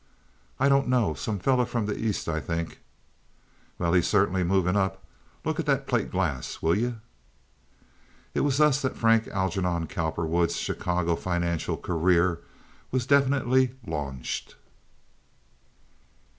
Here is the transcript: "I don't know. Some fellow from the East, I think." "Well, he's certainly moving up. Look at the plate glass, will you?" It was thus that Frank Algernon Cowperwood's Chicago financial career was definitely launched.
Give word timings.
"I 0.59 0.67
don't 0.67 0.87
know. 0.87 1.13
Some 1.13 1.37
fellow 1.37 1.63
from 1.63 1.85
the 1.85 1.95
East, 1.95 2.27
I 2.27 2.39
think." 2.39 2.79
"Well, 3.77 3.93
he's 3.93 4.07
certainly 4.07 4.43
moving 4.43 4.75
up. 4.75 5.03
Look 5.45 5.59
at 5.59 5.67
the 5.67 5.77
plate 5.77 6.09
glass, 6.09 6.59
will 6.59 6.75
you?" 6.75 7.01
It 8.33 8.39
was 8.39 8.57
thus 8.57 8.81
that 8.81 8.97
Frank 8.97 9.27
Algernon 9.27 9.85
Cowperwood's 9.85 10.55
Chicago 10.57 11.15
financial 11.15 11.77
career 11.77 12.39
was 12.89 13.05
definitely 13.05 13.75
launched. 13.85 14.55